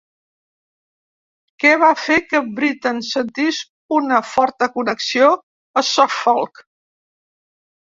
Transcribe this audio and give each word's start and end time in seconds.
Què 1.63 1.73
va 1.83 1.89
fer 2.03 2.17
que 2.31 2.41
Britten 2.61 3.03
sentís 3.09 3.61
una 3.99 4.23
forta 4.33 4.71
connexió 4.79 5.31
a 5.83 5.87
Suffolk? 5.93 6.67